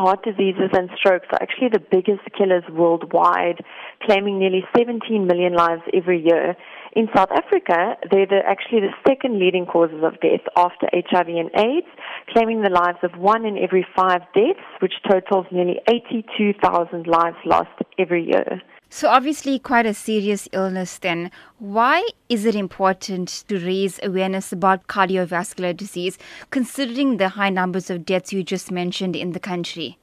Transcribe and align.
Heart 0.00 0.24
diseases 0.24 0.70
and 0.72 0.88
strokes 0.96 1.26
are 1.30 1.42
actually 1.42 1.68
the 1.68 1.78
biggest 1.78 2.22
killers 2.32 2.64
worldwide, 2.72 3.62
claiming 4.02 4.38
nearly 4.38 4.64
17 4.74 5.26
million 5.26 5.52
lives 5.52 5.82
every 5.92 6.24
year. 6.24 6.56
In 6.96 7.06
South 7.14 7.30
Africa, 7.30 7.96
they're 8.10 8.26
the, 8.26 8.40
actually 8.44 8.80
the 8.80 8.94
second 9.06 9.38
leading 9.38 9.64
causes 9.64 10.02
of 10.02 10.20
death 10.20 10.42
after 10.56 10.88
HIV 10.92 11.28
and 11.28 11.50
AIDS, 11.56 11.86
claiming 12.30 12.62
the 12.62 12.70
lives 12.70 12.98
of 13.04 13.16
one 13.16 13.44
in 13.44 13.56
every 13.58 13.86
five 13.94 14.22
deaths, 14.34 14.66
which 14.80 14.94
totals 15.08 15.46
nearly 15.52 15.80
82,000 15.88 17.06
lives 17.06 17.36
lost 17.44 17.70
every 17.96 18.26
year. 18.26 18.60
So, 18.92 19.08
obviously, 19.08 19.60
quite 19.60 19.86
a 19.86 19.94
serious 19.94 20.48
illness 20.50 20.98
then. 20.98 21.30
Why 21.58 22.04
is 22.28 22.44
it 22.44 22.56
important 22.56 23.44
to 23.46 23.64
raise 23.64 24.00
awareness 24.02 24.52
about 24.52 24.88
cardiovascular 24.88 25.76
disease, 25.76 26.18
considering 26.50 27.18
the 27.18 27.28
high 27.28 27.50
numbers 27.50 27.88
of 27.88 28.04
deaths 28.04 28.32
you 28.32 28.42
just 28.42 28.72
mentioned 28.72 29.14
in 29.14 29.30
the 29.30 29.38
country? 29.38 29.96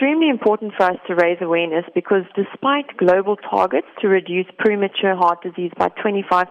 Extremely 0.00 0.30
important 0.30 0.72
for 0.78 0.84
us 0.84 0.96
to 1.08 1.14
raise 1.14 1.36
awareness 1.42 1.84
because 1.94 2.22
despite 2.34 2.96
global 2.96 3.36
targets 3.36 3.86
to 4.00 4.08
reduce 4.08 4.46
premature 4.58 5.14
heart 5.14 5.42
disease 5.42 5.72
by 5.76 5.88
25% 5.90 6.46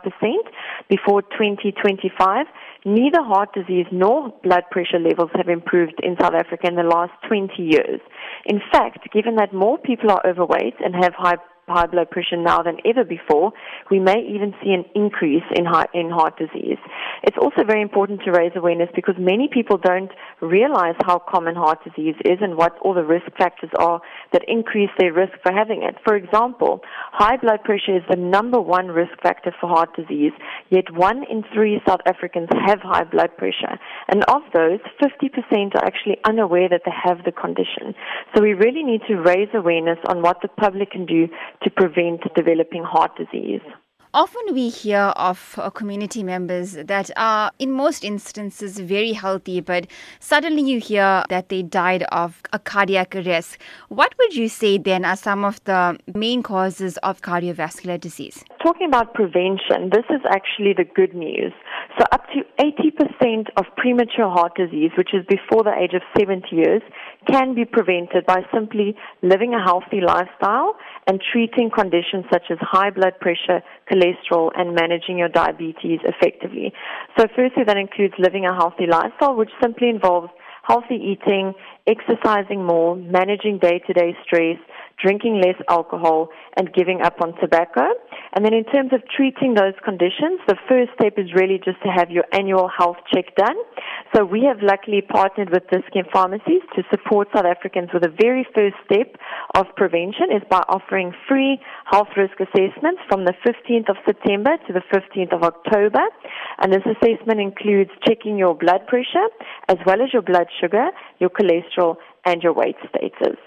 before 0.87 1.23
2025, 1.23 2.45
neither 2.85 3.23
heart 3.23 3.51
disease 3.55 3.87
nor 3.91 4.29
blood 4.43 4.65
pressure 4.69 4.99
levels 4.99 5.31
have 5.33 5.49
improved 5.49 5.99
in 6.03 6.15
South 6.21 6.35
Africa 6.35 6.67
in 6.67 6.75
the 6.75 6.83
last 6.83 7.11
20 7.27 7.51
years. 7.57 7.99
In 8.45 8.61
fact, 8.71 9.11
given 9.11 9.37
that 9.37 9.51
more 9.51 9.79
people 9.79 10.11
are 10.11 10.21
overweight 10.27 10.75
and 10.85 10.93
have 10.93 11.13
high 11.17 11.37
high 11.69 11.87
blood 11.87 12.09
pressure 12.09 12.37
now 12.37 12.61
than 12.61 12.77
ever 12.85 13.03
before, 13.03 13.53
we 13.89 13.99
may 13.99 14.19
even 14.33 14.53
see 14.63 14.71
an 14.71 14.85
increase 14.95 15.43
in 15.55 15.65
heart, 15.65 15.89
in 15.93 16.09
heart 16.09 16.37
disease. 16.37 16.77
It's 17.23 17.37
also 17.39 17.63
very 17.65 17.81
important 17.81 18.21
to 18.25 18.31
raise 18.31 18.51
awareness 18.55 18.89
because 18.95 19.15
many 19.17 19.49
people 19.51 19.77
don't 19.77 20.11
realize 20.41 20.95
how 21.05 21.19
common 21.19 21.55
heart 21.55 21.79
disease 21.83 22.15
is 22.25 22.39
and 22.41 22.55
what 22.55 22.77
all 22.81 22.93
the 22.93 23.03
risk 23.03 23.25
factors 23.37 23.69
are 23.77 24.01
that 24.33 24.43
increase 24.47 24.89
their 24.97 25.13
risk 25.13 25.33
for 25.43 25.51
having 25.51 25.83
it. 25.83 25.95
For 26.03 26.15
example, 26.15 26.81
high 27.11 27.37
blood 27.37 27.63
pressure 27.63 27.97
is 27.97 28.03
the 28.09 28.15
number 28.15 28.59
one 28.59 28.87
risk 28.87 29.13
factor 29.21 29.53
for 29.59 29.67
heart 29.67 29.95
disease, 29.95 30.33
yet 30.69 30.85
one 30.93 31.23
in 31.29 31.43
three 31.53 31.81
South 31.87 32.01
Africans 32.05 32.49
have 32.65 32.79
high 32.81 33.03
blood 33.03 33.35
pressure. 33.37 33.77
And 34.07 34.23
of 34.25 34.41
those, 34.53 34.79
50% 35.01 35.75
are 35.75 35.85
actually 35.85 36.17
unaware 36.25 36.69
that 36.69 36.81
they 36.85 36.91
have 37.03 37.23
the 37.25 37.31
condition. 37.31 37.95
So 38.35 38.41
we 38.41 38.53
really 38.53 38.83
need 38.83 39.01
to 39.07 39.15
raise 39.15 39.49
awareness 39.53 39.99
on 40.07 40.21
what 40.21 40.41
the 40.41 40.47
public 40.47 40.91
can 40.91 41.05
do 41.05 41.27
to 41.63 41.69
prevent 41.69 42.21
developing 42.35 42.83
heart 42.83 43.11
disease. 43.17 43.61
Often 44.11 44.55
we 44.55 44.69
hear 44.69 45.13
of 45.17 45.53
uh, 45.59 45.69
community 45.69 46.23
members 46.23 46.71
that 46.73 47.11
are, 47.15 47.51
in 47.59 47.71
most 47.71 48.03
instances, 48.03 48.79
very 48.79 49.13
healthy, 49.13 49.61
but 49.61 49.85
suddenly 50.19 50.63
you 50.63 50.79
hear 50.79 51.23
that 51.29 51.49
they 51.49 51.61
died 51.61 52.01
of 52.11 52.41
a 52.51 52.57
cardiac 52.57 53.15
arrest. 53.15 53.59
What 53.89 54.15
would 54.17 54.35
you 54.35 54.49
say 54.49 54.79
then 54.79 55.05
are 55.05 55.15
some 55.15 55.45
of 55.45 55.63
the 55.65 55.99
main 56.15 56.41
causes 56.41 56.97
of 57.03 57.21
cardiovascular 57.21 58.01
disease? 58.01 58.43
Talking 58.63 58.87
about 58.87 59.13
prevention, 59.13 59.91
this 59.91 60.05
is 60.09 60.21
actually 60.31 60.73
the 60.73 60.85
good 60.85 61.13
news. 61.13 61.53
So, 61.99 62.05
up 62.11 62.25
to 62.29 62.39
80% 62.39 62.48
of 63.59 63.65
premature 63.75 64.29
heart 64.29 64.55
disease, 64.55 64.91
which 64.97 65.13
is 65.13 65.25
before 65.27 65.63
the 65.63 65.75
age 65.75 65.93
of 65.93 66.01
70 66.17 66.47
years, 66.55 66.81
can 67.27 67.53
be 67.53 67.65
prevented 67.65 68.25
by 68.25 68.39
simply 68.53 68.95
living 69.21 69.53
a 69.53 69.61
healthy 69.61 69.99
lifestyle 69.99 70.75
and 71.07 71.19
treating 71.19 71.69
conditions 71.69 72.23
such 72.31 72.43
as 72.49 72.57
high 72.61 72.89
blood 72.89 73.19
pressure, 73.19 73.61
cholesterol, 73.91 74.49
and 74.55 74.73
managing 74.73 75.17
your 75.17 75.27
diabetes 75.27 75.99
effectively. 76.05 76.71
So, 77.17 77.27
firstly, 77.35 77.63
that 77.67 77.75
includes 77.75 78.13
living 78.17 78.45
a 78.45 78.55
healthy 78.55 78.85
lifestyle, 78.87 79.35
which 79.35 79.51
simply 79.61 79.89
involves 79.89 80.31
healthy 80.63 80.95
eating, 80.95 81.53
exercising 81.87 82.63
more, 82.63 82.95
managing 82.95 83.57
day 83.59 83.79
to 83.87 83.93
day 83.93 84.15
stress, 84.23 84.57
drinking 85.03 85.41
less 85.41 85.55
alcohol, 85.67 86.29
and 86.55 86.71
giving 86.73 87.01
up 87.01 87.15
on 87.21 87.35
tobacco. 87.41 87.89
And 88.33 88.45
then 88.45 88.53
in 88.53 88.63
terms 88.65 88.93
of 88.93 89.01
treating 89.09 89.55
those 89.55 89.73
conditions, 89.83 90.39
the 90.47 90.55
first 90.67 90.91
step 90.99 91.17
is 91.17 91.33
really 91.33 91.59
just 91.63 91.81
to 91.81 91.89
have 91.89 92.11
your 92.11 92.25
annual 92.31 92.69
health 92.69 92.97
check 93.13 93.35
done. 93.35 93.57
So 94.15 94.25
we 94.25 94.43
have 94.45 94.61
luckily 94.61 95.01
partnered 95.01 95.49
with 95.49 95.63
Dis-Chem 95.71 96.05
Pharmacies 96.13 96.61
to 96.75 96.83
support 96.91 97.29
South 97.33 97.45
Africans 97.45 97.89
with 97.93 98.03
the 98.03 98.13
very 98.21 98.45
first 98.55 98.75
step 98.85 99.17
of 99.55 99.65
prevention 99.75 100.31
is 100.31 100.43
by 100.49 100.61
offering 100.69 101.13
free 101.27 101.59
health 101.85 102.09
risk 102.17 102.39
assessments 102.39 103.01
from 103.09 103.25
the 103.25 103.33
15th 103.45 103.89
of 103.89 103.97
September 104.05 104.57
to 104.67 104.73
the 104.73 104.83
15th 104.93 105.33
of 105.33 105.43
October. 105.43 106.01
And 106.59 106.71
this 106.71 106.85
assessment 106.85 107.39
includes 107.39 107.91
checking 108.07 108.37
your 108.37 108.53
blood 108.53 108.85
pressure 108.87 109.27
as 109.67 109.77
well 109.85 110.01
as 110.01 110.13
your 110.13 110.21
blood 110.21 110.47
sugar, 110.61 110.89
your 111.19 111.29
cholesterol, 111.29 111.97
and 112.25 112.43
your 112.43 112.53
weight 112.53 112.75
status. 112.89 113.37